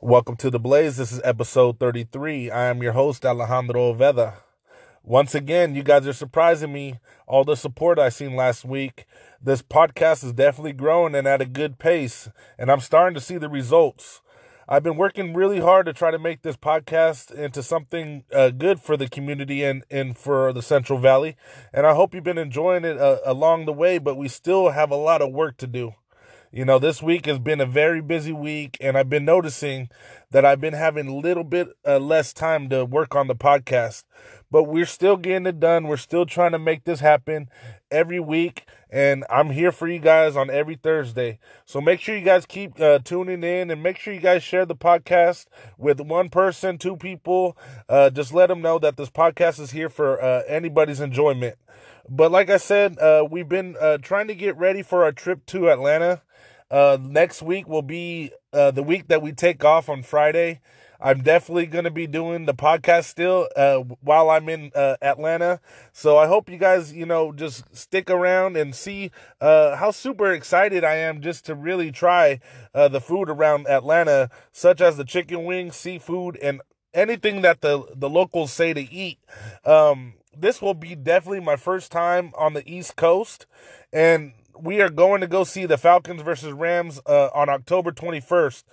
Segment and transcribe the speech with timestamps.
[0.00, 0.96] Welcome to The Blaze.
[0.96, 2.52] This is episode 33.
[2.52, 4.34] I am your host, Alejandro Oveda.
[5.02, 7.00] Once again, you guys are surprising me.
[7.26, 9.06] All the support I seen last week.
[9.42, 13.38] This podcast is definitely growing and at a good pace, and I'm starting to see
[13.38, 14.20] the results.
[14.68, 18.78] I've been working really hard to try to make this podcast into something uh, good
[18.78, 21.36] for the community and, and for the Central Valley.
[21.74, 24.92] And I hope you've been enjoying it uh, along the way, but we still have
[24.92, 25.94] a lot of work to do.
[26.50, 29.90] You know, this week has been a very busy week, and I've been noticing
[30.30, 34.04] that I've been having a little bit uh, less time to work on the podcast.
[34.50, 35.88] But we're still getting it done.
[35.88, 37.50] We're still trying to make this happen
[37.90, 41.38] every week, and I'm here for you guys on every Thursday.
[41.66, 44.64] So make sure you guys keep uh, tuning in, and make sure you guys share
[44.64, 47.58] the podcast with one person, two people.
[47.90, 51.58] Uh, just let them know that this podcast is here for uh, anybody's enjoyment.
[52.08, 55.44] But like I said, uh, we've been uh, trying to get ready for our trip
[55.46, 56.22] to Atlanta.
[56.70, 60.60] Uh, next week will be uh, the week that we take off on Friday.
[61.00, 65.60] I'm definitely going to be doing the podcast still uh, while I'm in uh, Atlanta.
[65.92, 70.32] So I hope you guys, you know, just stick around and see uh, how super
[70.32, 72.40] excited I am just to really try
[72.74, 76.60] uh, the food around Atlanta, such as the chicken wings, seafood, and
[76.92, 79.20] anything that the, the locals say to eat.
[79.64, 83.46] Um, this will be definitely my first time on the East Coast.
[83.92, 88.64] And we are going to go see the Falcons versus Rams uh, on October 21st.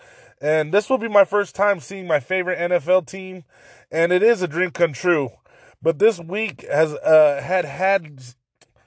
[0.41, 3.45] And this will be my first time seeing my favorite NFL team,
[3.91, 5.31] and it is a dream come true.
[5.81, 8.21] But this week has uh, had had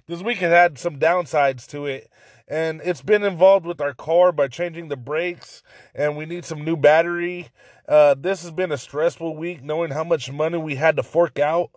[0.06, 2.10] this week has had some downsides to it,
[2.48, 5.62] and it's been involved with our car by changing the brakes,
[5.94, 7.48] and we need some new battery.
[7.86, 11.38] Uh, this has been a stressful week, knowing how much money we had to fork
[11.38, 11.70] out.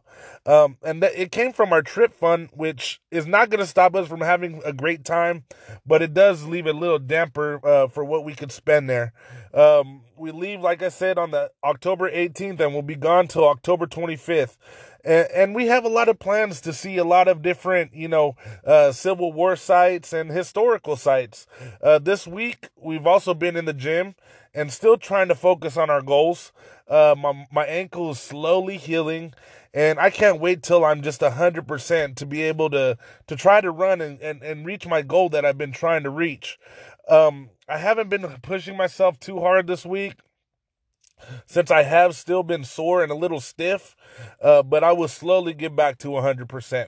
[0.46, 3.96] Um, and th- it came from our trip fund, which is not going to stop
[3.96, 5.44] us from having a great time,
[5.86, 9.14] but it does leave a little damper uh, for what we could spend there.
[9.54, 13.48] Um, we leave, like I said, on the October 18th, and we'll be gone till
[13.48, 14.56] October 25th.
[15.04, 18.08] And, and we have a lot of plans to see a lot of different, you
[18.08, 21.48] know, uh, Civil War sites and historical sites.
[21.82, 24.14] Uh, this week, we've also been in the gym
[24.54, 26.52] and still trying to focus on our goals.
[26.88, 29.34] Uh, my my ankle is slowly healing,
[29.74, 32.98] and I can't wait till I'm just hundred percent to be able to
[33.28, 36.10] to try to run and, and, and reach my goal that I've been trying to
[36.10, 36.60] reach.
[37.12, 40.14] Um, I haven't been pushing myself too hard this week
[41.46, 43.98] since I have still been sore and a little stiff,
[44.42, 46.88] uh, but I will slowly get back to 100%.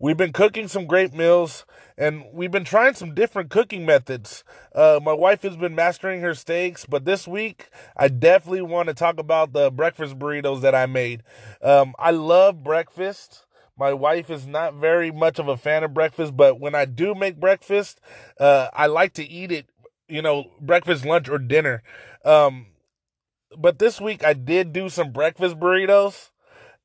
[0.00, 1.64] We've been cooking some great meals
[1.96, 4.42] and we've been trying some different cooking methods.
[4.74, 8.94] Uh, my wife has been mastering her steaks, but this week I definitely want to
[8.94, 11.22] talk about the breakfast burritos that I made.
[11.62, 13.43] Um, I love breakfast.
[13.76, 17.14] My wife is not very much of a fan of breakfast, but when I do
[17.14, 18.00] make breakfast,
[18.38, 19.66] uh, I like to eat it,
[20.08, 21.82] you know, breakfast, lunch, or dinner.
[22.24, 22.66] Um,
[23.56, 26.30] but this week I did do some breakfast burritos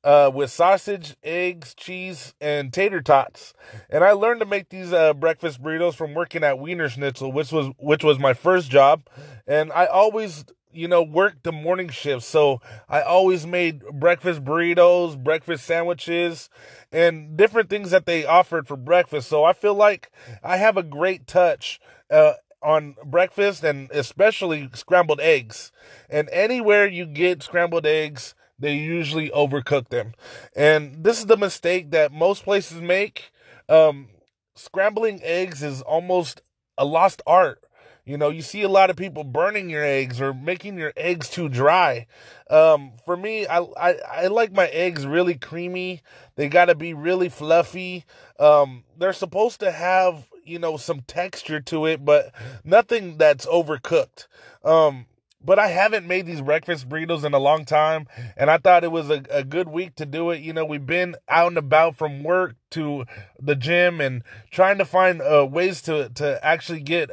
[0.02, 3.52] uh, with sausage, eggs, cheese, and tater tots.
[3.88, 7.52] And I learned to make these uh, breakfast burritos from working at Wiener Schnitzel, which
[7.52, 9.08] was which was my first job.
[9.46, 15.22] And I always, you know, worked the morning shift, so I always made breakfast burritos,
[15.22, 16.48] breakfast sandwiches,
[16.92, 19.28] and different things that they offered for breakfast.
[19.28, 20.10] So I feel like
[20.42, 21.80] I have a great touch.
[22.10, 25.72] Uh, on breakfast and especially scrambled eggs.
[26.08, 30.14] And anywhere you get scrambled eggs, they usually overcook them.
[30.54, 33.32] And this is the mistake that most places make.
[33.68, 34.08] Um,
[34.54, 36.42] scrambling eggs is almost
[36.76, 37.64] a lost art.
[38.04, 41.28] You know, you see a lot of people burning your eggs or making your eggs
[41.28, 42.06] too dry.
[42.48, 46.02] Um, for me, I, I, I like my eggs really creamy.
[46.36, 48.04] They got to be really fluffy.
[48.38, 52.32] Um, they're supposed to have, you know, some texture to it, but
[52.64, 54.26] nothing that's overcooked.
[54.64, 55.06] Um,
[55.42, 58.06] but I haven't made these breakfast burritos in a long time,
[58.36, 60.40] and I thought it was a, a good week to do it.
[60.40, 63.04] You know, we've been out and about from work to
[63.40, 67.10] the gym and trying to find uh, ways to to actually get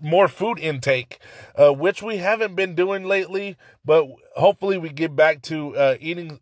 [0.00, 1.18] more food intake,
[1.56, 3.56] uh, which we haven't been doing lately.
[3.84, 6.40] But hopefully, we get back to uh, eating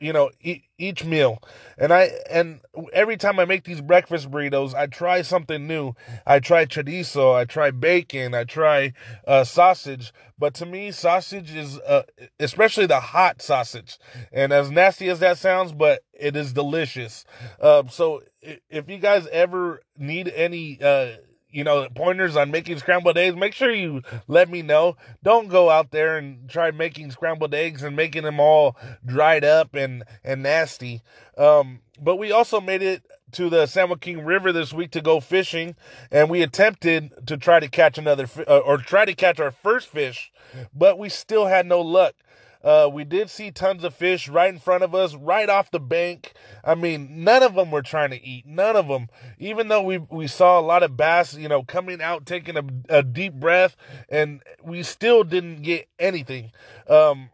[0.00, 0.30] you know
[0.78, 1.42] each meal.
[1.78, 2.60] And i and
[2.92, 5.94] every time i make these breakfast burritos i try something new.
[6.26, 8.94] I try chorizo i try bacon i try
[9.26, 10.12] uh, sausage.
[10.38, 12.04] But to me sausage is uh,
[12.40, 13.98] especially the hot sausage.
[14.32, 17.24] And as nasty as that sounds but it is delicious.
[17.60, 21.16] Uh, so if you guys ever need any uh,
[21.52, 24.96] you know, pointers on making scrambled eggs, make sure you let me know.
[25.22, 29.74] Don't go out there and try making scrambled eggs and making them all dried up
[29.74, 31.02] and, and nasty.
[31.36, 33.02] Um, but we also made it
[33.32, 35.76] to the San Joaquin River this week to go fishing,
[36.10, 39.88] and we attempted to try to catch another uh, or try to catch our first
[39.88, 40.32] fish,
[40.74, 42.14] but we still had no luck.
[42.62, 45.80] Uh, we did see tons of fish right in front of us, right off the
[45.80, 46.34] bank.
[46.62, 48.46] I mean, none of them were trying to eat.
[48.46, 49.08] None of them.
[49.38, 52.64] Even though we we saw a lot of bass, you know, coming out, taking a,
[52.88, 53.76] a deep breath,
[54.08, 56.52] and we still didn't get anything.
[56.88, 57.30] Um,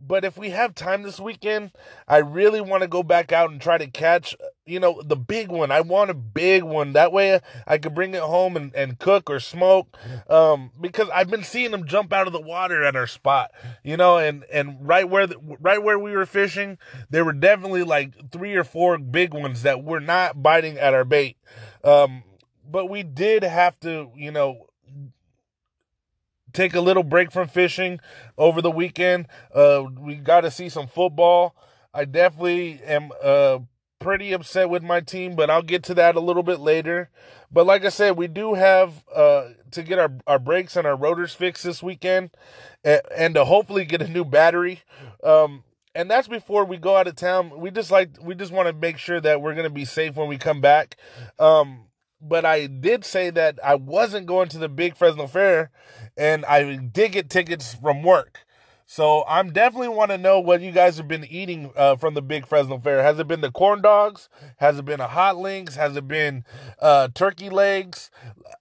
[0.00, 1.72] but if we have time this weekend,
[2.06, 5.50] I really want to go back out and try to catch, you know, the big
[5.50, 5.70] one.
[5.70, 6.92] I want a big one.
[6.94, 9.96] That way I could bring it home and, and cook or smoke.
[10.28, 13.52] Um, because I've been seeing them jump out of the water at our spot,
[13.84, 16.78] you know, and, and right where, the, right where we were fishing,
[17.08, 21.04] there were definitely like three or four big ones that were not biting at our
[21.04, 21.36] bait.
[21.84, 22.24] Um,
[22.68, 24.66] but we did have to, you know,
[26.52, 28.00] take a little break from fishing
[28.36, 29.28] over the weekend.
[29.54, 31.54] Uh, we got to see some football.
[31.94, 33.58] I definitely am uh,
[33.98, 37.10] pretty upset with my team, but I'll get to that a little bit later.
[37.50, 40.96] But like I said, we do have uh, to get our, our brakes and our
[40.96, 42.30] rotors fixed this weekend
[42.84, 44.82] and, and to hopefully get a new battery.
[45.22, 45.64] Um,
[45.94, 47.58] and that's before we go out of town.
[47.58, 50.28] We just like we just want to make sure that we're gonna be safe when
[50.28, 50.96] we come back.
[51.38, 51.84] Um,
[52.20, 55.70] but I did say that I wasn't going to the big Fresno Fair
[56.16, 58.40] and I did get tickets from work.
[58.88, 62.22] So I'm definitely want to know what you guys have been eating uh, from the
[62.22, 63.02] big Fresno Fair.
[63.02, 64.28] Has it been the corn dogs?
[64.58, 65.74] Has it been a hot links?
[65.74, 66.44] Has it been
[66.78, 68.12] uh, turkey legs?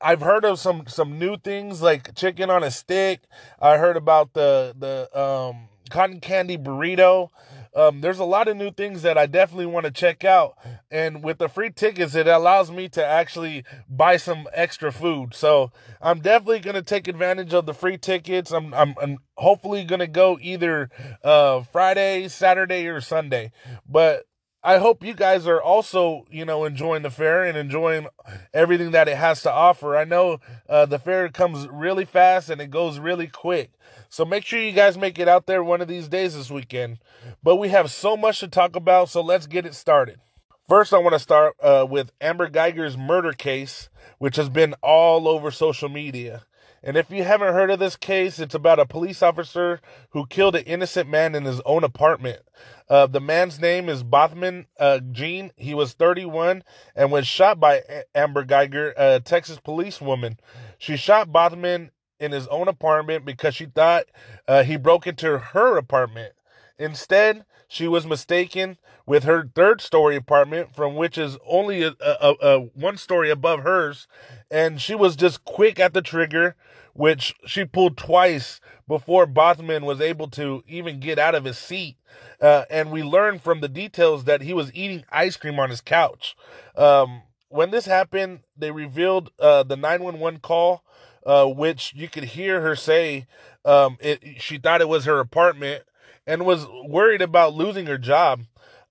[0.01, 3.21] I've heard of some some new things like chicken on a stick.
[3.61, 7.29] I heard about the the um, cotton candy burrito.
[7.75, 10.57] Um, there's a lot of new things that I definitely want to check out.
[10.89, 15.33] And with the free tickets, it allows me to actually buy some extra food.
[15.33, 18.51] So I'm definitely going to take advantage of the free tickets.
[18.51, 20.89] I'm, I'm, I'm hopefully going to go either
[21.23, 23.51] uh, Friday, Saturday, or Sunday.
[23.87, 24.25] But
[24.65, 28.07] I hope you guys are also, you know, enjoying the fair and enjoying
[28.51, 29.95] everything that it has to offer.
[29.95, 33.73] I know uh, the fair comes really fast and it goes really quick.
[34.09, 36.99] So make sure you guys make it out there one of these days this weekend.
[37.43, 40.19] But we have so much to talk about, so let's get it started.
[40.67, 45.27] First, I want to start uh, with Amber Guyger's murder case, which has been all
[45.27, 46.43] over social media.
[46.85, 49.81] And if you haven't heard of this case, it's about a police officer
[50.11, 52.41] who killed an innocent man in his own apartment.
[52.87, 55.51] Uh, the man's name is Botham uh, Jean.
[55.57, 56.63] He was 31
[56.95, 57.81] and was shot by
[58.13, 60.39] Amber Guyger, a Texas policewoman.
[60.77, 61.89] She shot Botham
[62.19, 64.05] in his own apartment because she thought
[64.47, 66.33] uh, he broke into her apartment.
[66.77, 72.35] Instead, she was mistaken with her third story apartment, from which is only a, a,
[72.41, 74.07] a, one story above hers,
[74.49, 76.55] and she was just quick at the trigger,
[76.93, 81.97] which she pulled twice before Botham was able to even get out of his seat.
[82.41, 85.81] Uh, and we learned from the details that he was eating ice cream on his
[85.81, 86.35] couch.
[86.75, 90.83] Um, when this happened, they revealed uh, the 911 call
[91.25, 93.25] uh, which you could hear her say
[93.65, 95.83] um, it, she thought it was her apartment
[96.27, 98.41] and was worried about losing her job.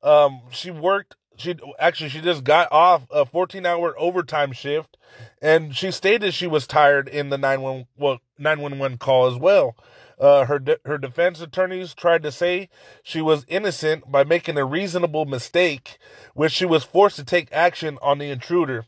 [0.03, 1.17] Um, she worked.
[1.37, 4.97] She actually she just got off a 14 hour overtime shift,
[5.43, 9.77] and she stated she was tired in the 911 well, 911 call as well.
[10.17, 12.69] Uh, her de- her defense attorneys tried to say
[13.03, 15.99] she was innocent by making a reasonable mistake,
[16.35, 18.87] which she was forced to take action on the intruder.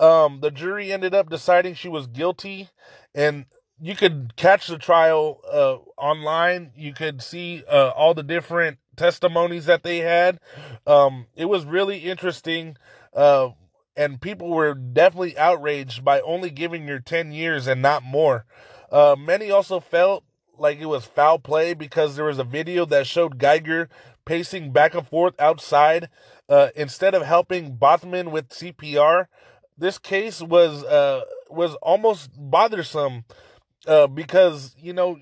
[0.00, 2.68] Um, the jury ended up deciding she was guilty,
[3.14, 3.46] and
[3.80, 6.72] you could catch the trial uh, online.
[6.76, 10.38] You could see uh, all the different testimonies that they had.
[10.86, 12.76] Um, it was really interesting,
[13.14, 13.50] uh,
[13.96, 18.44] and people were definitely outraged by only giving her 10 years and not more.
[18.90, 20.24] Uh, many also felt
[20.58, 23.88] like it was foul play because there was a video that showed Guyger
[24.24, 26.08] pacing back and forth outside
[26.48, 29.26] uh, instead of helping Botham with CPR
[29.78, 33.24] this case was uh was almost bothersome
[33.86, 35.18] uh because you know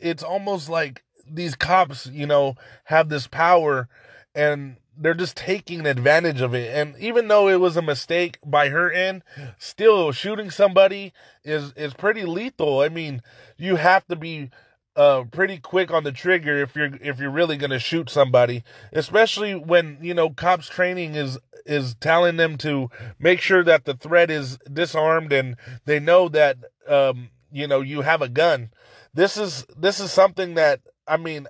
[0.00, 3.88] it's almost like these cops you know have this power
[4.34, 6.74] and they're just taking advantage of it.
[6.74, 9.22] And even though it was a mistake by her end
[9.58, 11.12] still shooting somebody
[11.44, 12.80] is is pretty lethal.
[12.80, 13.22] I mean
[13.56, 14.50] you have to be
[14.98, 19.54] uh, pretty quick on the trigger if you're if you're really gonna shoot somebody, especially
[19.54, 24.28] when you know cops training is is telling them to make sure that the threat
[24.28, 26.56] is disarmed and they know that
[26.88, 28.70] um, you know you have a gun.
[29.14, 31.46] This is this is something that I mean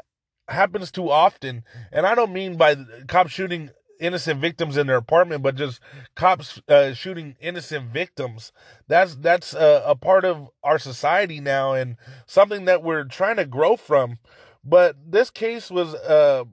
[0.48, 2.76] happens too often, and I don't mean by
[3.06, 5.80] cops shooting innocent victims in their apartment, but just
[6.14, 8.52] cops uh, shooting innocent victims.
[8.86, 13.46] That's that's uh, a part of our society now, and something that we're trying to
[13.46, 14.18] grow from.
[14.64, 16.44] But this case was uh,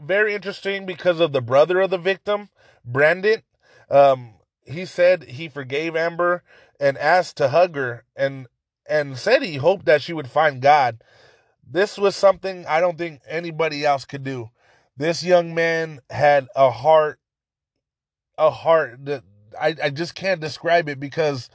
[0.00, 2.50] very interesting because of the brother of the victim,
[2.84, 3.42] Brandon.
[3.90, 4.34] Um,
[4.64, 6.42] he said he forgave Amber
[6.80, 8.46] and asked to hug her and
[8.88, 11.02] and said he hoped that she would find God.
[11.68, 14.50] This was something I don't think anybody else could do.
[14.96, 17.18] This young man had a heart
[18.38, 19.24] a heart that
[19.58, 21.48] I, I just can't describe it because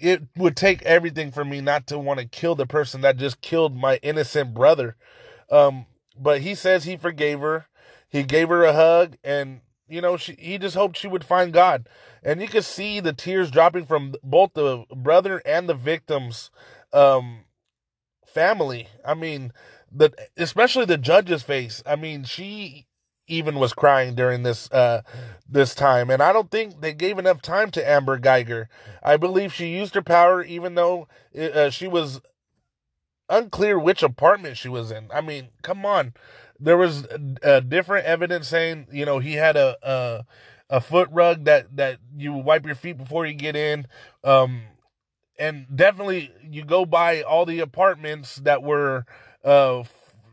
[0.00, 3.42] it would take everything for me not to want to kill the person that just
[3.42, 4.96] killed my innocent brother.
[5.50, 5.86] Um,
[6.18, 7.66] but he says he forgave her.
[8.08, 11.52] He gave her a hug and you know, she, he just hoped she would find
[11.52, 11.88] God.
[12.22, 16.50] And you could see the tears dropping from both the brother and the victim's
[16.92, 17.40] um,
[18.24, 18.88] family.
[19.04, 19.52] I mean,
[19.90, 21.82] the especially the judge's face.
[21.86, 22.86] I mean, she
[23.26, 25.02] even was crying during this uh,
[25.48, 28.66] this time, and I don't think they gave enough time to Amber Guyger.
[29.02, 32.20] I believe she used her power, even though uh, she was
[33.28, 35.08] unclear which apartment she was in.
[35.12, 36.14] I mean, come on
[36.60, 37.06] there was
[37.42, 40.24] uh, different evidence saying you know he had a, a
[40.76, 43.86] a foot rug that that you wipe your feet before you get in
[44.22, 44.62] um
[45.38, 49.04] and definitely you go by all the apartments that were
[49.44, 49.82] uh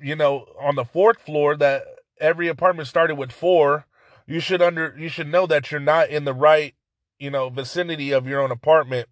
[0.02, 1.84] you know on the fourth floor that
[2.20, 3.86] every apartment started with four
[4.26, 6.76] you should under you should know that you're not in the right
[7.20, 9.08] you know vicinity of your own apartment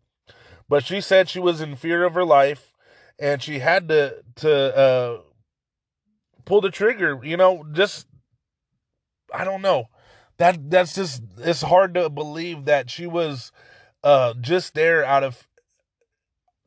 [0.68, 2.74] but she said she was in fear of her life
[3.20, 5.18] and she had to to uh
[6.46, 7.20] pull the trigger.
[7.24, 8.08] You know, just
[9.34, 9.86] I don't know.
[10.38, 13.52] That that's just it's hard to believe that she was
[14.04, 15.48] uh just there out of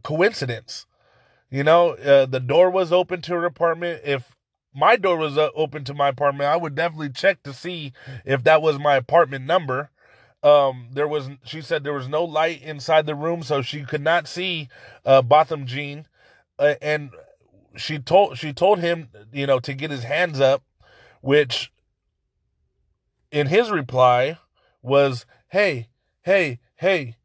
[0.02, 0.86] coincidence.
[1.50, 4.02] You know, uh, the door was open to her apartment.
[4.04, 4.36] If
[4.74, 7.92] my door was uh, open to my apartment, I would definitely check to see
[8.24, 9.90] if that was my apartment number.
[10.42, 14.02] Um, there was, she said, there was no light inside the room, so she could
[14.02, 14.68] not see
[15.04, 16.06] uh, Botham Jean.
[16.58, 17.10] Uh, and
[17.76, 20.62] she told she told him, you know, to get his hands up,
[21.20, 21.72] which
[23.30, 24.38] in his reply
[24.82, 25.88] was, "Hey,
[26.22, 27.16] hey, hey,"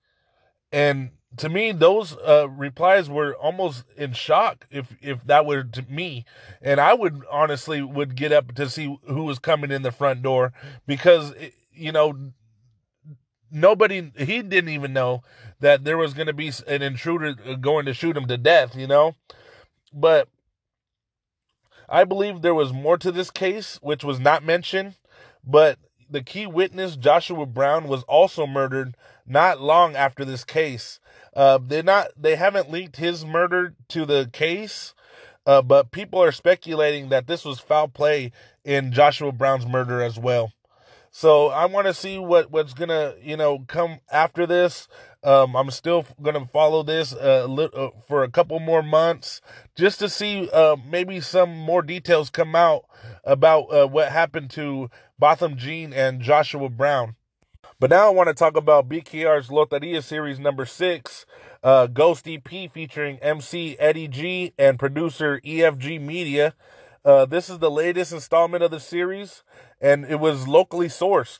[0.71, 4.67] and to me, those uh, replies were almost in shock.
[4.69, 6.25] If if that were to me,
[6.61, 10.21] and I would honestly would get up to see who was coming in the front
[10.21, 10.53] door
[10.85, 11.33] because
[11.71, 12.31] you know
[13.49, 15.23] nobody he didn't even know
[15.59, 18.75] that there was going to be an intruder going to shoot him to death.
[18.75, 19.15] You know,
[19.91, 20.27] but
[21.89, 24.95] I believe there was more to this case, which was not mentioned,
[25.43, 30.99] but the key witness, Joshua Brown, was also murdered not long after this case.
[31.35, 34.93] Uh, they're not, they haven't linked his murder to the case,
[35.45, 38.31] uh, but people are speculating that this was foul play
[38.63, 40.51] in Joshua Brown's murder as well.
[41.15, 44.87] So I want to see what what's gonna you know come after this.
[45.23, 49.39] Um, I'm still gonna follow this uh, uh, for a couple more months
[49.75, 52.85] just to see uh, maybe some more details come out
[53.23, 57.15] about uh, what happened to Botham Jean and Joshua Brown.
[57.83, 61.25] But now I want to talk about BKR's Loteria Series number six,
[61.61, 66.55] uh, Ghost EP featuring MC Eddie G and producer EFG Media.
[67.03, 69.43] Uh, this is the latest installment of the series,
[69.81, 71.39] and it was locally sourced.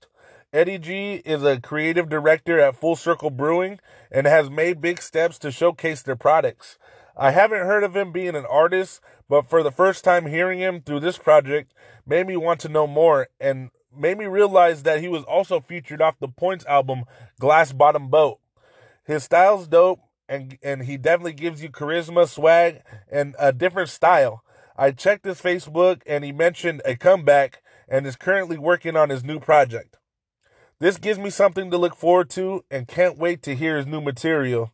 [0.52, 3.80] Eddie G is a creative director at Full Circle Brewing
[4.12, 6.78] and has made big steps to showcase their products.
[7.16, 9.00] I haven't heard of him being an artist,
[9.30, 11.74] but for the first time hearing him through this project
[12.06, 16.02] made me want to know more and made me realize that he was also featured
[16.02, 17.04] off the Points album
[17.40, 18.40] Glass Bottom Boat.
[19.06, 22.82] His style's dope and and he definitely gives you charisma, swag,
[23.12, 24.44] and a different style.
[24.78, 29.24] I checked his Facebook and he mentioned a comeback and is currently working on his
[29.24, 29.98] new project.
[30.80, 34.02] This gives me something to look forward to and can't wait to hear his new
[34.02, 34.72] material.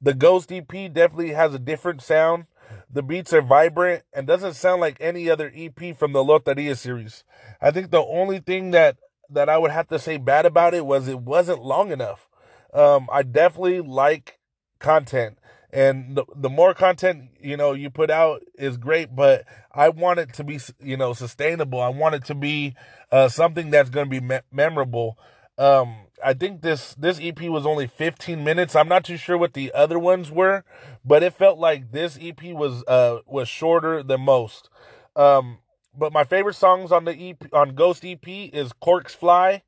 [0.00, 2.46] The Ghost EP definitely has a different sound.
[2.90, 7.24] The beats are vibrant and doesn't sound like any other EP from the Loteria series.
[7.60, 8.96] I think the only thing that
[9.30, 12.28] that I would have to say bad about it was it wasn't long enough.
[12.72, 14.38] Um, I definitely like
[14.78, 15.38] content
[15.74, 20.20] and the, the more content you know you put out is great but i want
[20.20, 22.74] it to be you know sustainable i want it to be
[23.10, 25.18] uh, something that's going to be me- memorable
[25.58, 29.54] um, i think this this ep was only 15 minutes i'm not too sure what
[29.54, 30.64] the other ones were
[31.04, 34.68] but it felt like this ep was uh was shorter than most
[35.16, 35.58] um
[35.96, 39.62] but my favorite songs on the ep on ghost ep is corks fly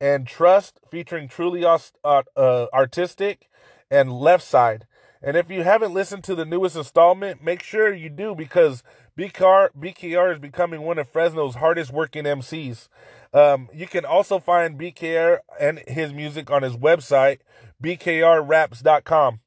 [0.00, 3.48] and trust featuring truly uh, uh, artistic
[3.90, 4.86] and left side
[5.22, 8.82] and if you haven't listened to the newest installment, make sure you do because
[9.16, 12.88] BKR, BKR is becoming one of Fresno's hardest working MCs.
[13.32, 17.38] Um, you can also find BKR and his music on his website,
[17.82, 19.40] bkrraps.com.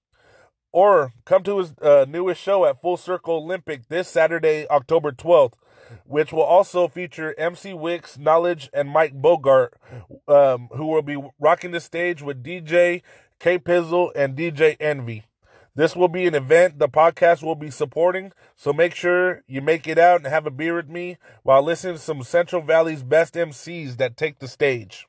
[0.76, 5.54] Or come to his uh, newest show at Full Circle Olympic this Saturday, October 12th.
[6.06, 9.80] which will also feature MC Wicks, Knowledge, and Mike Bogart,
[10.28, 13.04] um, who will be rocking the stage with DJ
[13.40, 15.24] K Pizzle and DJ Envy.
[15.76, 19.88] This will be an event the podcast will be supporting, so make sure you make
[19.88, 23.36] it out and have a beer with me while listening to some Central Valley's best
[23.36, 25.08] MCs that take the stage.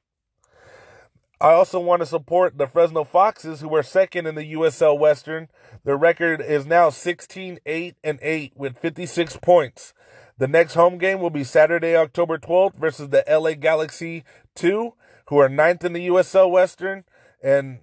[1.40, 5.48] I also want to support the Fresno Foxes, who are second in the USL Western.
[5.84, 9.92] Their record is now 16 8 and 8 with 56 points.
[10.38, 14.24] The next home game will be Saturday, October 12th versus the LA Galaxy
[14.54, 14.94] 2,
[15.28, 17.04] who are ninth in the USL Western.
[17.42, 17.80] And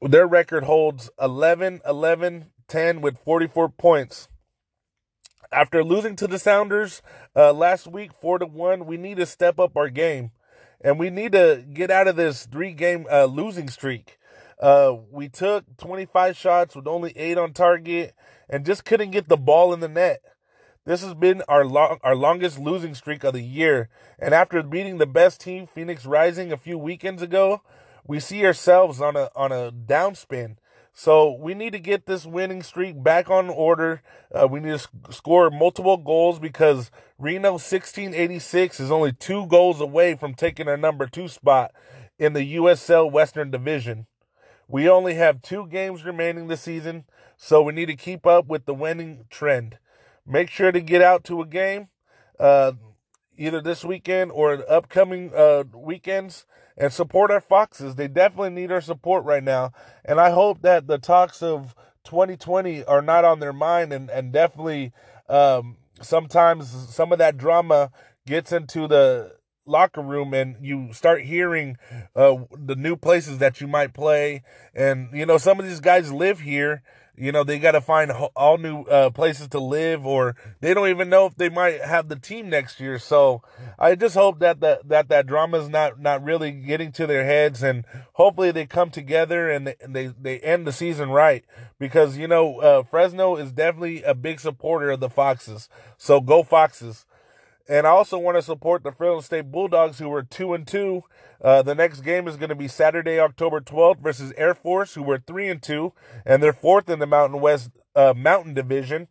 [0.00, 4.28] their record holds 11 11 10 with 44 points.
[5.50, 7.00] After losing to the Sounders
[7.34, 10.32] uh, last week, four to one, we need to step up our game,
[10.80, 14.18] and we need to get out of this three-game uh, losing streak.
[14.60, 18.14] Uh, we took 25 shots with only eight on target,
[18.50, 20.20] and just couldn't get the ball in the net.
[20.84, 23.88] This has been our long, our longest losing streak of the year,
[24.18, 27.62] and after beating the best team, Phoenix Rising, a few weekends ago,
[28.06, 30.56] we see ourselves on a on a downspin.
[31.00, 34.02] So we need to get this winning streak back on order.
[34.34, 36.90] Uh, we need to sc- score multiple goals because
[37.20, 41.70] Reno 1686 is only two goals away from taking our number two spot
[42.18, 44.08] in the USL Western Division.
[44.66, 47.04] We only have two games remaining this season,
[47.36, 49.78] so we need to keep up with the winning trend.
[50.26, 51.90] Make sure to get out to a game,
[52.40, 52.72] uh,
[53.36, 56.44] either this weekend or the upcoming uh, weekends
[56.78, 57.96] and support our Foxes.
[57.96, 59.72] They definitely need our support right now.
[60.04, 64.32] And I hope that the talks of 2020 are not on their mind and, and
[64.32, 64.92] definitely
[65.28, 67.90] um, sometimes some of that drama
[68.26, 71.76] gets into the locker room and you start hearing
[72.16, 74.42] uh, the new places that you might play
[74.74, 76.82] and you know some of these guys live here
[77.18, 80.88] you know, they got to find all new uh, places to live, or they don't
[80.88, 82.98] even know if they might have the team next year.
[82.98, 83.42] So
[83.78, 87.24] I just hope that the, that that drama is not not really getting to their
[87.24, 87.84] heads, and
[88.14, 91.44] hopefully they come together and they they, they end the season right.
[91.78, 95.68] Because you know, uh, Fresno is definitely a big supporter of the Foxes.
[95.96, 97.04] So go Foxes!
[97.68, 101.04] And I also want to support the Fresno State Bulldogs, who were two and two.
[101.42, 105.02] Uh, the next game is going to be Saturday, October 12th, versus Air Force, who
[105.02, 105.92] were three and two,
[106.24, 109.08] and they're fourth in the Mountain West uh, Mountain Division.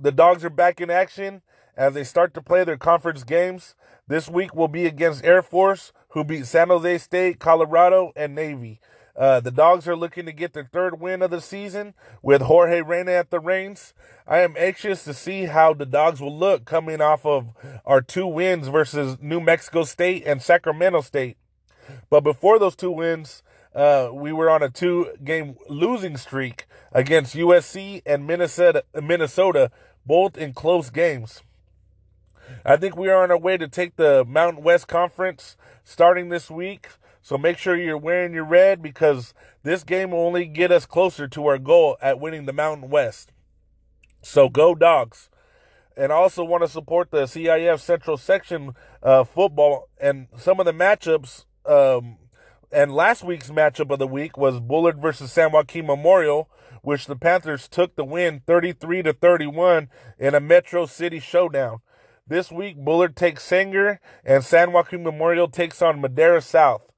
[0.00, 1.42] The Dogs are back in action
[1.76, 3.74] as they start to play their conference games.
[4.08, 8.80] This week will be against Air Force, who beat San Jose State, Colorado, and Navy.
[9.16, 12.80] Uh, the Dogs are looking to get their third win of the season with Jorge
[12.80, 13.92] Reyna at the reins.
[14.26, 17.50] I am anxious to see how the Dogs will look coming off of
[17.84, 21.36] our two wins versus New Mexico State and Sacramento State.
[22.08, 23.42] But before those two wins,
[23.74, 29.70] uh, we were on a two-game losing streak against USC and Minnesota, Minnesota,
[30.06, 31.42] both in close games.
[32.64, 36.50] I think we are on our way to take the Mountain West Conference starting this
[36.50, 36.88] week.
[37.22, 39.32] So make sure you're wearing your red because
[39.62, 43.32] this game will only get us closer to our goal at winning the Mountain West.
[44.22, 45.30] So go dogs.
[45.96, 50.66] And I also want to support the CIF Central Section uh, football and some of
[50.66, 51.44] the matchups.
[51.64, 52.16] Um,
[52.72, 56.48] and last week's matchup of the week was Bullard versus San Joaquin Memorial,
[56.80, 61.80] which the Panthers took the win 33 to 31 in a Metro City showdown.
[62.26, 66.91] This week, Bullard takes Sanger, and San Joaquin Memorial takes on Madera South.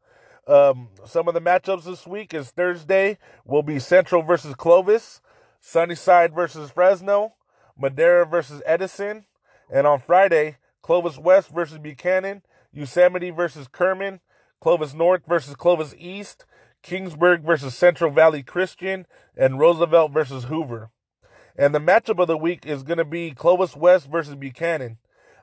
[0.47, 5.21] Um, some of the matchups this week is Thursday will be Central versus Clovis,
[5.61, 7.35] Sunnyside versus Fresno,
[7.79, 9.25] Madera versus Edison,
[9.73, 14.21] and on Friday, Clovis West versus Buchanan, Yosemite versus Kerman,
[14.61, 16.45] Clovis North versus Clovis East,
[16.83, 20.91] Kingsburg versus Central Valley Christian, and Roosevelt versus Hoover.
[21.57, 24.99] And the matchup of the week is going to be Clovis West versus Buchanan.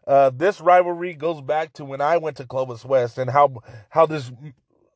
[0.06, 4.06] Uh, this rivalry goes back to when I went to Clovis West and how how
[4.06, 4.32] this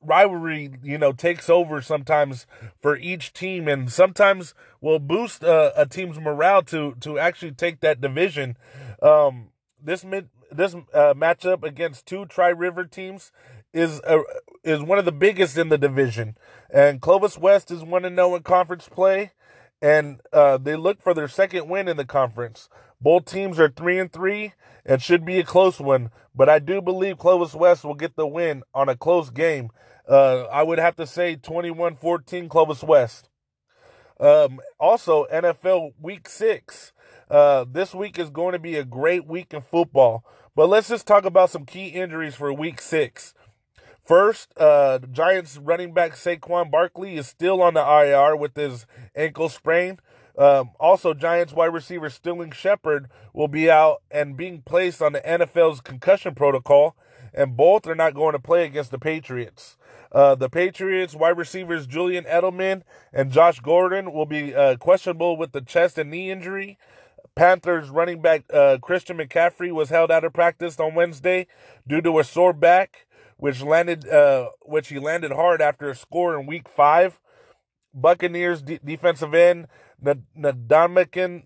[0.05, 2.45] rivalry, you know, takes over sometimes
[2.81, 7.79] for each team, and sometimes will boost uh, a team's morale to to actually take
[7.81, 8.57] that division.
[9.01, 9.49] Um,
[9.81, 13.31] this mid, this uh, matchup against two Tri River teams
[13.73, 14.21] is a,
[14.63, 16.37] is one of the biggest in the division,
[16.69, 19.33] and Clovis West is one to know in conference play,
[19.81, 22.69] and uh, they look for their second win in the conference.
[23.01, 24.53] Both teams are three and three,
[24.85, 26.11] and should be a close one.
[26.33, 29.69] But I do believe Clovis West will get the win on a close game
[30.07, 33.29] uh, I would have to say 21 14 Clovis West.
[34.19, 36.93] Um, also, NFL Week 6.
[37.29, 40.23] Uh, this week is going to be a great week in football.
[40.55, 43.33] But let's just talk about some key injuries for Week 6.
[44.05, 49.49] First, uh, Giants running back Saquon Barkley is still on the IR with his ankle
[49.49, 49.99] sprain.
[50.37, 55.21] Um, also, Giants wide receiver Sterling Shepard will be out and being placed on the
[55.21, 56.95] NFL's concussion protocol,
[57.35, 59.77] and both are not going to play against the Patriots.
[60.11, 65.51] Uh, the Patriots wide receivers Julian Edelman and Josh Gordon will be uh, questionable with
[65.51, 66.77] the chest and knee injury.
[67.35, 71.47] Panthers running back uh, Christian McCaffrey was held out of practice on Wednesday
[71.85, 76.39] due to a sore back, which landed uh, which he landed hard after a score
[76.39, 77.19] in Week Five.
[77.93, 79.67] Buccaneers defensive end
[80.03, 81.43] Ndamukong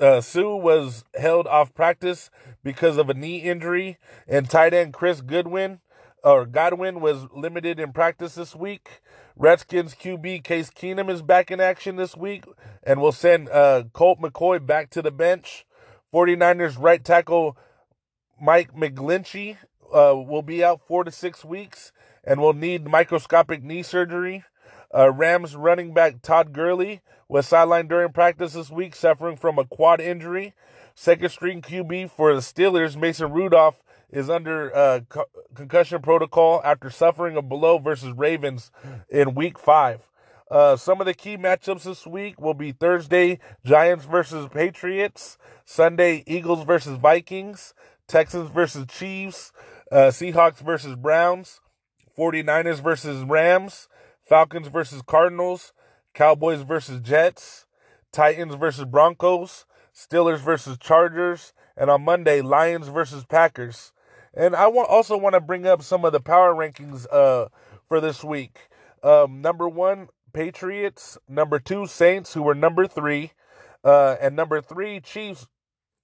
[0.00, 2.30] uh, was held off practice
[2.62, 3.98] because of a knee injury,
[4.28, 5.80] and tight end Chris Goodwin
[6.22, 9.02] or Godwin was limited in practice this week.
[9.36, 12.44] Redskins QB Case Keenum is back in action this week
[12.82, 15.66] and will send uh, Colt McCoy back to the bench.
[16.12, 17.56] 49ers right tackle
[18.40, 19.56] Mike McGlinchey
[19.94, 21.92] uh, will be out four to six weeks
[22.24, 24.44] and will need microscopic knee surgery.
[24.94, 29.64] Uh, Rams running back Todd Gurley was sidelined during practice this week, suffering from a
[29.64, 30.54] quad injury.
[30.94, 36.90] Second string QB for the Steelers, Mason Rudolph, is under uh, co- concussion protocol after
[36.90, 38.70] suffering a blow versus Ravens
[39.08, 40.08] in Week Five.
[40.50, 46.24] Uh, some of the key matchups this week will be Thursday, Giants versus Patriots, Sunday,
[46.26, 47.72] Eagles versus Vikings,
[48.08, 49.52] Texans versus Chiefs,
[49.92, 51.60] uh, Seahawks versus Browns,
[52.18, 53.88] 49ers versus Rams,
[54.30, 55.72] Falcons versus Cardinals,
[56.14, 57.66] Cowboys versus Jets,
[58.12, 63.92] Titans versus Broncos, Steelers versus Chargers, and on Monday, Lions versus Packers.
[64.32, 67.48] And I want, also want to bring up some of the power rankings uh,
[67.88, 68.68] for this week.
[69.02, 71.18] Um, number one, Patriots.
[71.28, 73.32] Number two, Saints, who were number three,
[73.82, 75.48] uh, and number three, Chiefs,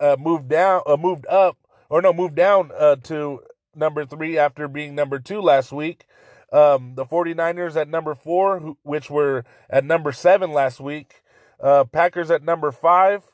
[0.01, 1.59] uh, moved down, uh, moved up,
[1.89, 6.07] or no, moved down uh, to number three after being number two last week.
[6.57, 11.23] Um, the 49ers at number four, which were at number seven last week.
[11.63, 13.25] Uh, Packers at number five.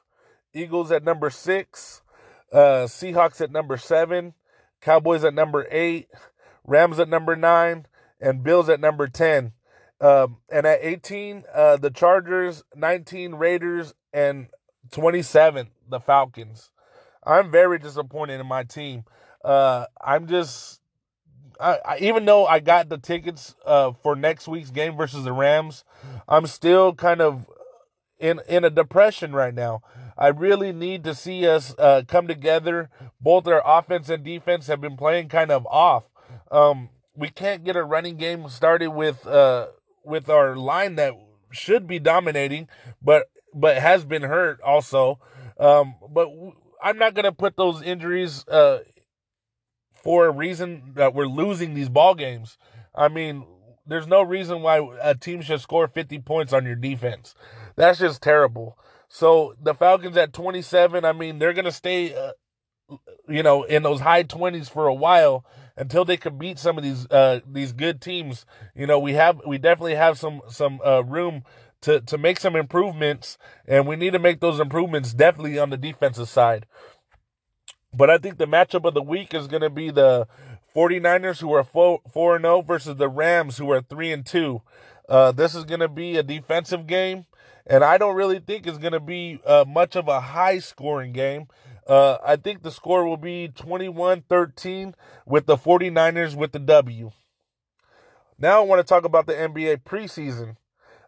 [0.53, 2.03] Eagles at number six.
[2.53, 4.35] Uh, Seahawks at number seven.
[4.81, 6.09] Cowboys at number eight.
[6.65, 7.87] Rams at number nine.
[8.21, 9.53] And Bills at number 10.
[10.01, 14.49] Um, and at 18, uh, the Chargers, 19, Raiders, and
[14.91, 16.71] 27, the Falcons.
[17.25, 19.05] I'm very disappointed in my team.
[19.45, 20.82] Uh, I'm just
[21.63, 25.33] I, I, even though I got the tickets uh, for next week's game versus the
[25.33, 25.85] Rams,
[26.29, 27.47] I'm still kind of
[28.19, 29.83] in in a depression right now.
[30.19, 32.91] I really need to see us uh, come together.
[33.21, 36.05] Both our offense and defense have been playing kind of off.
[36.51, 39.69] Um, we can't get a running game started with uh,
[40.05, 41.15] with our line that
[41.53, 42.69] should be dominating,
[43.01, 45.21] but but has been hurt also.
[45.59, 46.29] Um, but
[46.83, 48.81] I'm not gonna put those injuries uh,
[50.03, 52.59] for a reason that we're losing these ball games.
[52.95, 53.45] I mean,
[53.87, 57.35] there's no reason why a team should score 50 points on your defense.
[57.77, 58.79] That's just terrible.
[59.09, 62.33] So the Falcons at 27, I mean, they're going to stay, uh,
[63.29, 65.45] you know, in those high 20s for a while
[65.77, 68.45] until they can beat some of these uh, these good teams.
[68.75, 71.45] You know, we have we definitely have some some uh, room
[71.83, 75.77] to to make some improvements, and we need to make those improvements definitely on the
[75.77, 76.67] defensive side.
[77.95, 80.27] But I think the matchup of the week is going to be the
[80.75, 84.63] 49ers who are 4 0 versus the Rams who are 3 and 2.
[85.09, 87.27] Uh, this is going to be a defensive game,
[87.67, 91.13] and I don't really think it's going to be uh, much of a high scoring
[91.13, 91.49] game.
[91.87, 94.95] Uh, I think the score will be 21 13
[95.27, 97.11] with the 49ers with the W.
[98.39, 100.57] Now I want to talk about the NBA preseason.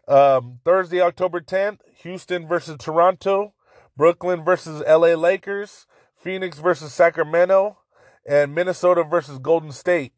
[0.07, 3.53] Um, Thursday, October 10th, Houston versus Toronto,
[3.97, 5.87] Brooklyn versus LA Lakers,
[6.25, 7.77] Phoenix versus Sacramento,
[8.25, 10.13] and Minnesota versus Golden State.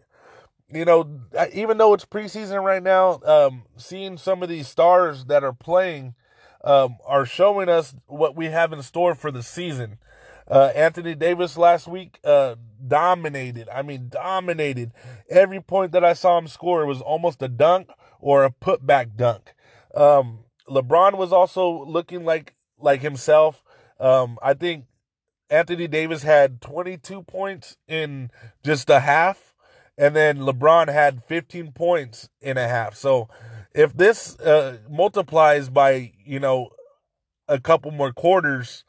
[0.71, 1.19] You know,
[1.53, 6.15] even though it's preseason right now, um, seeing some of these stars that are playing
[6.63, 9.97] um, are showing us what we have in store for the season.
[10.49, 12.55] Uh, Anthony Davis last week uh,
[12.87, 13.67] dominated.
[13.67, 14.93] I mean, dominated.
[15.29, 17.89] Every point that I saw him score was almost a dunk
[18.21, 19.53] or a putback dunk.
[19.93, 23.61] Um, LeBron was also looking like like himself.
[23.99, 24.85] Um, I think
[25.49, 28.31] Anthony Davis had 22 points in
[28.63, 29.53] just a half,
[29.97, 32.95] and then LeBron had 15 points in a half.
[32.95, 33.29] So
[33.73, 36.69] if this uh, multiplies by you know
[37.47, 38.83] a couple more quarters,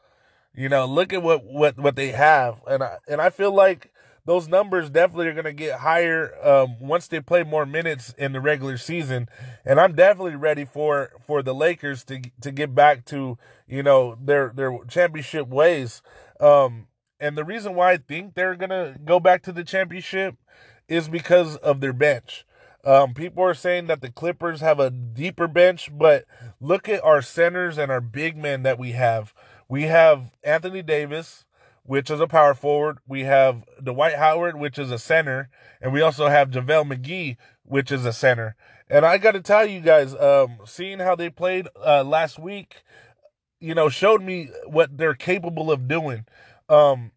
[0.53, 3.93] you know, look at what what what they have, and I and I feel like
[4.25, 8.31] those numbers definitely are going to get higher um, once they play more minutes in
[8.31, 9.27] the regular season.
[9.65, 14.17] And I'm definitely ready for for the Lakers to to get back to you know
[14.21, 16.01] their their championship ways.
[16.39, 16.87] Um,
[17.19, 20.35] and the reason why I think they're gonna go back to the championship
[20.87, 22.45] is because of their bench.
[22.85, 26.25] Um, people are saying that the Clippers have a deeper bench, but
[26.61, 29.33] look at our centers and our big men that we have.
[29.67, 31.45] We have Anthony Davis,
[31.83, 32.99] which is a power forward.
[33.05, 35.49] We have Dwight Howard, which is a center,
[35.81, 38.55] and we also have JaVale McGee, which is a center.
[38.89, 42.77] And I got to tell you guys, um, seeing how they played uh, last week,
[43.59, 46.25] you know, showed me what they're capable of doing.
[46.67, 47.11] Um,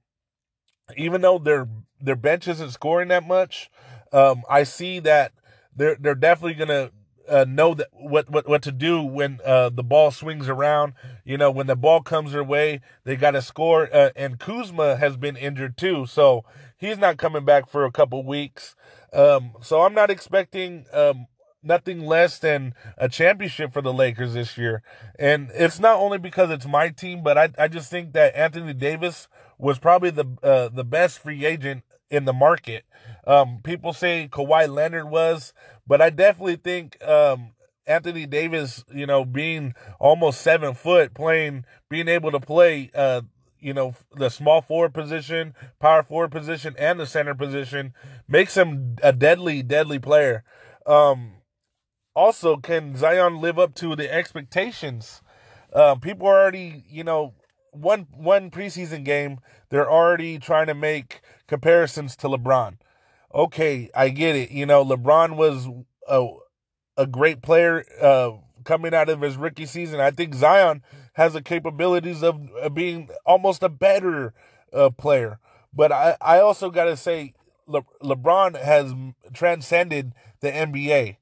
[0.96, 1.68] even though their
[2.00, 3.70] their bench isn't scoring that much,
[4.12, 5.32] um, I see that
[5.74, 6.90] they're they're definitely gonna
[7.28, 10.94] uh, know that what, what what to do when uh, the ball swings around.
[11.24, 13.88] You know, when the ball comes their way, they got to score.
[13.92, 16.44] Uh, and Kuzma has been injured too, so
[16.76, 18.74] he's not coming back for a couple weeks.
[19.12, 21.26] Um, so I'm not expecting um,
[21.62, 24.82] nothing less than a championship for the Lakers this year.
[25.18, 28.72] And it's not only because it's my team, but I I just think that Anthony
[28.74, 32.84] Davis was probably the uh, the best free agent in the market.
[33.26, 35.52] Um, people say Kawhi Leonard was,
[35.86, 37.52] but I definitely think um,
[37.86, 43.22] Anthony Davis, you know, being almost seven foot, playing, being able to play, uh,
[43.58, 47.94] you know, the small forward position, power forward position, and the center position
[48.28, 50.44] makes him a deadly, deadly player.
[50.84, 51.34] Um,
[52.14, 55.22] also, can Zion live up to the expectations?
[55.72, 57.34] Uh, people are already, you know,
[57.72, 62.76] one one preseason game, they're already trying to make comparisons to LeBron.
[63.34, 64.50] Okay, I get it.
[64.50, 65.68] You know, LeBron was
[66.06, 66.28] a
[66.96, 68.32] a great player uh,
[68.64, 70.00] coming out of his rookie season.
[70.00, 70.82] I think Zion
[71.14, 72.40] has the capabilities of,
[72.74, 74.34] being almost a better
[74.72, 75.38] uh, player.
[75.74, 77.34] But I, I also got to say,
[77.66, 78.94] Le- LeBron has
[79.32, 81.16] transcended the NBA.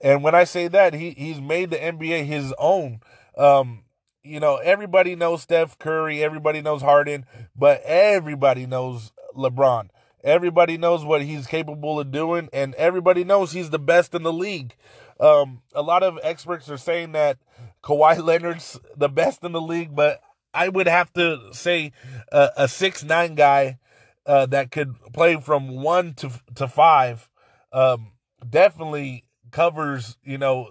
[0.00, 3.00] And when I say that, he, he's made the NBA his own.
[3.36, 3.84] Um,
[4.22, 9.88] you know, everybody knows Steph Curry, everybody knows Harden, but everybody knows LeBron.
[10.22, 14.32] Everybody knows what he's capable of doing, and everybody knows he's the best in the
[14.32, 14.74] league.
[15.20, 17.38] Um, a lot of experts are saying that
[17.82, 20.22] Kawhi Leonard's the best in the league, but
[20.54, 21.92] I would have to say
[22.32, 23.78] uh, a six nine guy
[24.24, 27.28] uh, that could play from one to to five
[27.72, 28.12] um,
[28.48, 29.24] definitely
[29.54, 30.68] covers you know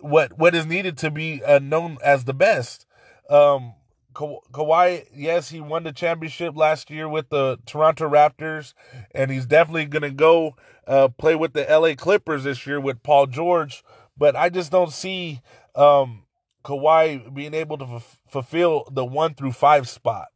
[0.00, 2.86] what what is needed to be uh, known as the best.
[3.28, 3.74] Um,
[4.14, 8.74] Ka- Kawhi, yes, he won the championship last year with the Toronto Raptors,
[9.12, 10.54] and he's definitely gonna go
[10.86, 13.82] uh, play with the LA Clippers this year with Paul George.
[14.16, 15.40] But I just don't see
[15.74, 16.26] um,
[16.64, 20.28] Kawhi being able to f- fulfill the one through five spot.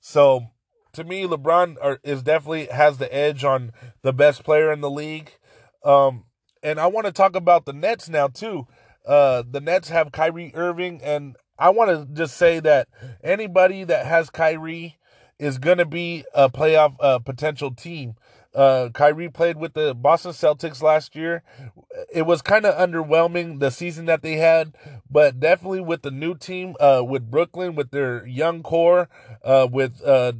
[0.00, 0.46] So
[0.92, 4.90] to me, LeBron are, is definitely has the edge on the best player in the
[4.90, 5.32] league.
[5.84, 6.24] Um,
[6.62, 8.66] and I want to talk about the Nets now too.
[9.06, 12.88] Uh, the Nets have Kyrie Irving, and I want to just say that
[13.22, 14.98] anybody that has Kyrie
[15.38, 18.16] is going to be a playoff uh, potential team.
[18.54, 21.42] Uh, Kyrie played with the Boston Celtics last year.
[22.12, 24.74] It was kind of underwhelming the season that they had,
[25.10, 29.08] but definitely with the new team, uh, with Brooklyn, with their young core,
[29.44, 30.32] uh, with uh,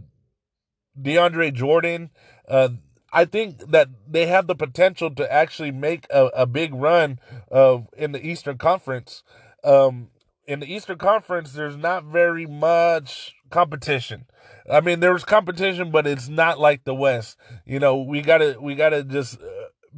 [1.01, 2.11] DeAndre Jordan,
[2.49, 2.71] uh,
[3.19, 7.19] I think that they have the potential to actually make a, a big run
[7.51, 9.25] of in the Eastern Conference.
[9.65, 10.11] Um,
[10.47, 14.27] in the Eastern Conference, there's not very much competition.
[14.71, 17.37] I mean, there's competition, but it's not like the West.
[17.67, 19.47] You know, we gotta we gotta just uh,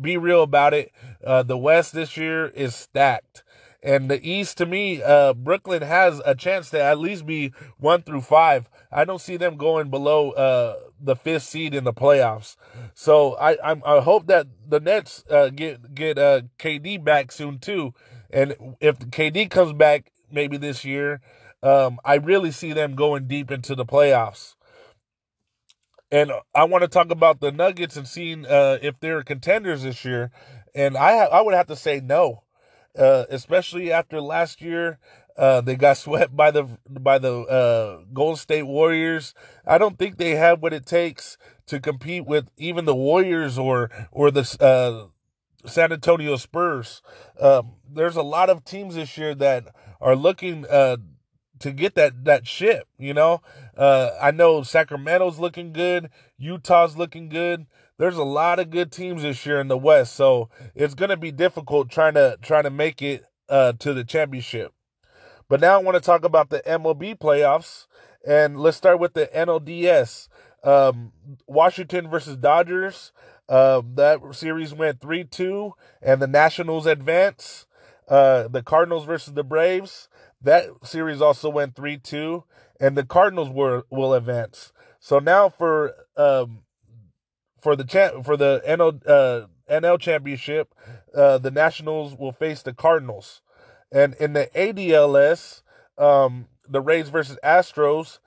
[0.01, 0.91] be real about it.
[1.23, 3.45] Uh, the West this year is stacked.
[3.83, 8.01] And the East, to me, uh, Brooklyn has a chance to at least be one
[8.03, 8.71] through five.
[8.91, 12.57] I don't see them going below uh, the fifth seed in the playoffs.
[12.95, 17.59] So I I'm, i hope that the Nets uh, get get uh, KD back soon
[17.59, 17.95] too.
[18.31, 21.21] And if KD comes back maybe this year,
[21.63, 24.55] um, I really see them going deep into the playoffs.
[26.13, 30.05] And I want to talk about the Nuggets and seeing uh, if they're contenders this
[30.05, 30.31] year.
[30.75, 32.45] And I I would have to say no,
[32.99, 34.99] uh, especially after last year.
[35.37, 39.35] Uh, they got swept by the by the uh, Golden State Warriors.
[39.67, 43.91] I don't think they have what it takes to compete with even the Warriors or
[44.11, 45.09] or the uh,
[45.69, 47.03] San Antonio Spurs.
[47.39, 49.65] Um, there's a lot of teams this year that
[50.01, 50.97] are looking uh,
[51.61, 52.89] to get that that ship.
[52.99, 53.43] You know,
[53.77, 57.67] uh, I know Sacramento's looking good, Utah's looking good.
[57.99, 61.19] There's a lot of good teams this year in the West, so it's going to
[61.19, 64.73] be difficult trying to trying to make it uh, to the championship.
[65.51, 67.89] But now I want to talk about the MLB playoffs,
[68.25, 70.29] and let's start with the NLDS.
[70.63, 71.13] Um,
[71.49, 73.11] Washington versus Dodgers.
[73.49, 77.67] Uh, that series went three two, and the Nationals advance.
[78.09, 80.09] Uh, the Cardinals versus the Braves.
[80.41, 82.45] That series also went three two,
[82.79, 84.73] and the Cardinals were will advance.
[85.01, 86.61] So now for um
[87.61, 90.73] for the cha- for the NL uh, NL championship,
[91.13, 93.43] uh, the Nationals will face the Cardinals.
[93.93, 95.63] And in the ADLS,
[95.99, 98.19] um, the Rays versus Astros,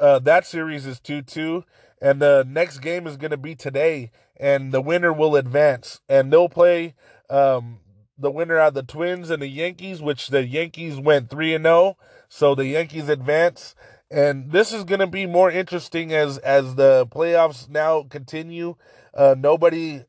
[0.00, 1.64] uh, that series is 2 2.
[2.00, 4.10] And the next game is going to be today.
[4.36, 6.00] And the winner will advance.
[6.08, 6.94] And they'll play
[7.30, 7.78] um,
[8.18, 11.96] the winner of the Twins and the Yankees, which the Yankees went 3 and 0.
[12.28, 13.74] So the Yankees advance.
[14.10, 18.76] And this is going to be more interesting as as the playoffs now continue.
[19.14, 20.04] Uh, nobody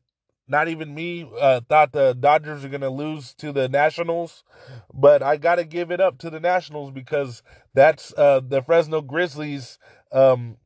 [0.46, 4.44] not even me uh, thought the Dodgers are going to lose to the Nationals,
[4.92, 9.00] but I got to give it up to the Nationals because that's uh, the Fresno
[9.00, 9.78] Grizzlies
[10.12, 10.56] um,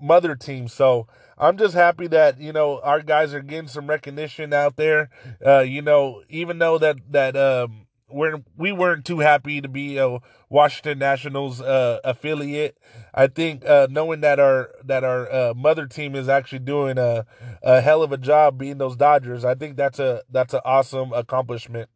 [0.00, 0.68] mother team.
[0.68, 5.10] So I'm just happy that you know our guys are getting some recognition out there.
[5.44, 9.98] Uh, you know, even though that that um, we're we weren't too happy to be
[9.98, 10.18] a
[10.48, 12.78] Washington Nationals uh, affiliate.
[13.14, 17.26] I think uh, knowing that our that our uh, mother team is actually doing a
[17.62, 21.12] a hell of a job being those Dodgers, I think that's a that's an awesome
[21.12, 21.90] accomplishment.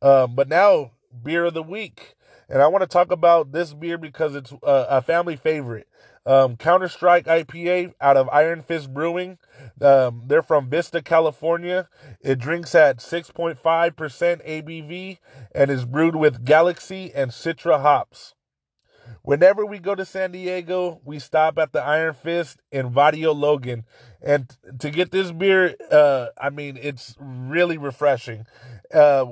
[0.00, 2.16] Um, but now beer of the week,
[2.48, 5.88] and I want to talk about this beer because it's a, a family favorite.
[6.24, 9.38] Um, Counter Strike IPA out of Iron Fist Brewing.
[9.80, 11.88] Um, they're from Vista, California.
[12.20, 15.18] It drinks at 6.5% ABV
[15.54, 18.34] and is brewed with Galaxy and Citra hops.
[19.22, 23.84] Whenever we go to San Diego, we stop at the Iron Fist in Barrio Logan.
[24.20, 28.46] And to get this beer, uh, I mean, it's really refreshing.
[28.92, 29.26] Uh,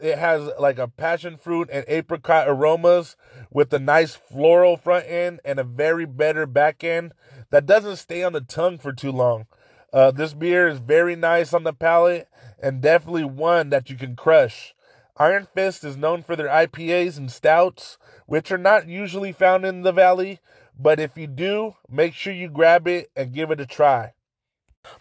[0.00, 3.16] it has like a passion fruit and apricot aromas
[3.50, 7.12] with a nice floral front end and a very better back end
[7.50, 9.46] that doesn't stay on the tongue for too long.
[9.92, 12.28] Uh, this beer is very nice on the palate
[12.60, 14.74] and definitely one that you can crush.
[15.16, 19.82] Iron Fist is known for their IPAs and stouts, which are not usually found in
[19.82, 20.40] the valley,
[20.76, 24.14] but if you do, make sure you grab it and give it a try.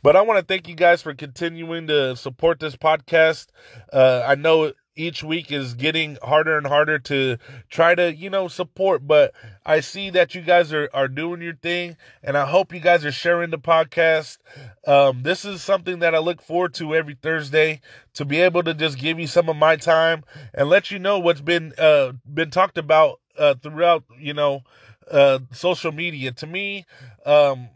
[0.01, 3.47] But I want to thank you guys for continuing to support this podcast.
[3.91, 7.37] Uh, I know each week is getting harder and harder to
[7.69, 9.07] try to, you know, support.
[9.07, 9.33] But
[9.65, 13.05] I see that you guys are, are doing your thing, and I hope you guys
[13.05, 14.37] are sharing the podcast.
[14.85, 17.81] Um, this is something that I look forward to every Thursday
[18.13, 21.19] to be able to just give you some of my time and let you know
[21.19, 24.61] what's been uh, been talked about uh, throughout, you know,
[25.09, 26.31] uh, social media.
[26.31, 26.85] To me,
[27.25, 27.69] um,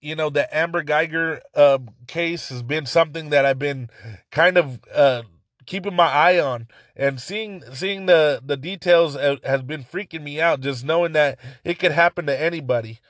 [0.00, 1.78] you know, the Amber Guyger uh,
[2.08, 3.88] case has been something that I've been
[4.30, 5.22] kind of uh,
[5.66, 10.60] keeping my eye on and seeing seeing the the details has been freaking me out
[10.60, 13.00] just knowing that it could happen to anybody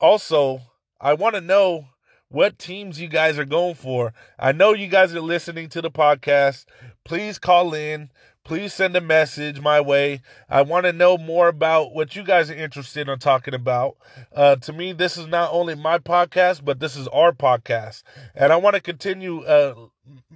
[0.00, 0.60] also
[1.00, 1.86] i want to know
[2.28, 5.90] what teams you guys are going for i know you guys are listening to the
[5.90, 6.64] podcast
[7.04, 8.10] please call in
[8.44, 10.20] please send a message my way.
[10.48, 13.96] I want to know more about what you guys are interested in talking about.
[14.34, 18.02] Uh, to me, this is not only my podcast, but this is our podcast.
[18.34, 19.74] And I want to continue uh,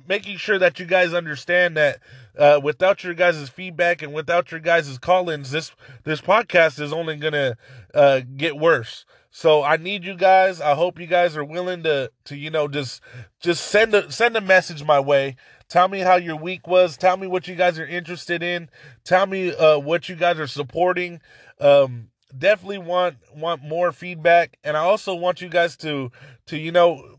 [0.06, 2.00] making sure that you guys understand that
[2.38, 5.72] uh, without your guys' feedback and without your guys' call-ins, this
[6.04, 7.56] this podcast is only gonna
[7.94, 9.04] uh, get worse.
[9.30, 10.60] So I need you guys.
[10.60, 13.00] I hope you guys are willing to to you know just
[13.40, 15.36] just send a send a message my way.
[15.68, 16.96] Tell me how your week was.
[16.96, 18.70] Tell me what you guys are interested in.
[19.04, 21.20] Tell me uh, what you guys are supporting.
[21.60, 26.12] Um, definitely want want more feedback, and I also want you guys to
[26.46, 27.15] to you know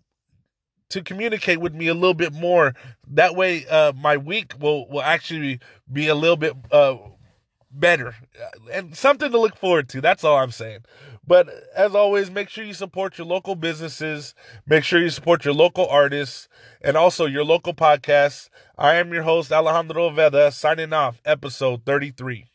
[0.89, 2.73] to communicate with me a little bit more.
[3.07, 5.59] That way, uh, my week will will actually
[5.91, 6.97] be a little bit uh,
[7.71, 8.15] better
[8.71, 10.01] and something to look forward to.
[10.01, 10.79] That's all I'm saying.
[11.25, 14.33] But as always, make sure you support your local businesses.
[14.65, 16.47] Make sure you support your local artists
[16.81, 18.49] and also your local podcasts.
[18.77, 22.45] I am your host, Alejandro Veda, signing off, episode 33.